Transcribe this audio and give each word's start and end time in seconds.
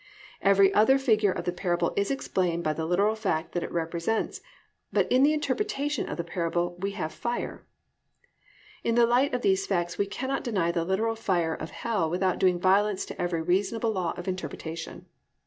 Every 0.41 0.73
other 0.73 0.97
figure 0.97 1.31
of 1.31 1.43
the 1.45 1.51
parable 1.51 1.93
is 1.95 2.09
explained 2.09 2.63
by 2.63 2.73
the 2.73 2.87
literal 2.87 3.13
fact 3.13 3.51
that 3.51 3.61
it 3.61 3.71
represents, 3.71 4.41
but 4.91 5.05
in 5.11 5.21
the 5.21 5.31
interpretation 5.31 6.09
of 6.09 6.17
the 6.17 6.23
parable 6.23 6.75
we 6.79 6.93
have 6.93 7.13
"fire." 7.13 7.67
In 8.83 8.95
the 8.95 9.05
light 9.05 9.31
of 9.31 9.43
these 9.43 9.67
facts 9.67 9.99
we 9.99 10.07
cannot 10.07 10.43
deny 10.43 10.71
the 10.71 10.83
literal 10.85 11.15
fire 11.15 11.53
of 11.53 11.69
hell 11.69 12.09
without 12.09 12.39
doing 12.39 12.59
violence 12.59 13.05
to 13.05 13.21
every 13.21 13.43
reasonable 13.43 13.91
law 13.91 14.15
of 14.17 14.27
interpretation. 14.27 15.05